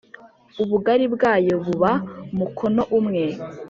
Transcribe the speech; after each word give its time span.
ubugari 0.61 1.05
bwayo 1.13 1.53
buba 1.65 1.91
mukono 2.37 2.81
umwe 2.97 3.23